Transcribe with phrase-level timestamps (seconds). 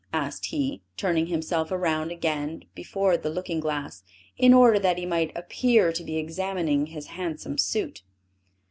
[0.13, 4.01] asked he, turning himself round again before the looking glass,
[4.35, 8.01] in order that he might appear to be examining his handsome suit.